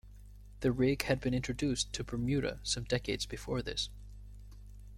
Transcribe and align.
The 0.61 0.71
rig 0.71 1.03
had 1.03 1.21
been 1.21 1.35
introduced 1.35 1.93
to 1.93 2.03
Bermuda 2.03 2.59
some 2.63 2.85
decades 2.85 3.27
before 3.27 3.61
this. 3.61 3.89